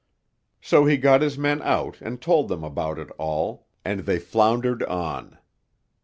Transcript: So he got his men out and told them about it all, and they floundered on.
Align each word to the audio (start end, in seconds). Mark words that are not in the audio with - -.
So 0.61 0.85
he 0.87 0.97
got 0.97 1.21
his 1.21 1.37
men 1.37 1.61
out 1.61 2.01
and 2.01 2.19
told 2.19 2.47
them 2.47 2.63
about 2.63 2.97
it 2.97 3.11
all, 3.19 3.67
and 3.85 3.99
they 3.99 4.17
floundered 4.17 4.81
on. 4.81 5.37